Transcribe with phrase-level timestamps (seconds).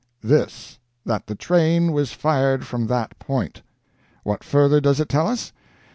[0.23, 3.61] This: that the train was fired from that point.
[4.23, 5.53] What further does it tell us?